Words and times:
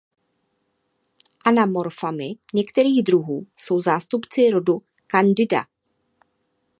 Anamorfami 1.45 2.33
některých 2.53 3.03
druhů 3.03 3.47
jsou 3.57 3.81
zástupci 3.81 4.49
rodu 4.51 4.77
"Candida". 5.07 5.65